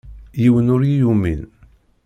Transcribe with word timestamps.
Yiwen 0.41 0.71
ur 0.75 0.81
yi-yumin. 0.89 1.41